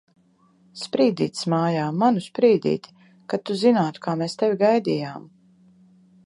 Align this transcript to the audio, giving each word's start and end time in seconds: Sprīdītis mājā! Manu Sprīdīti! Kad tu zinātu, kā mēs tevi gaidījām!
Sprīdītis 0.83 1.45
mājā! 1.53 1.83
Manu 2.03 2.23
Sprīdīti! 2.29 2.95
Kad 3.35 3.45
tu 3.51 3.59
zinātu, 3.65 4.03
kā 4.07 4.17
mēs 4.23 4.39
tevi 4.45 4.59
gaidījām! 4.65 5.29